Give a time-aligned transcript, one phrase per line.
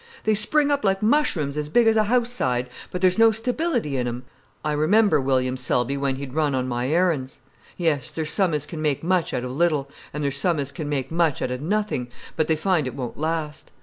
[0.23, 3.97] They spring up like mushrooms as big as a house side, but there's no stability
[3.97, 4.23] in 'em.
[4.65, 7.37] I remember William Selby when he'd run on my errands.
[7.77, 10.89] Yes, there's some as can make much out of little, and there's some as can
[10.89, 13.69] make much out of nothing, but they find it won't last.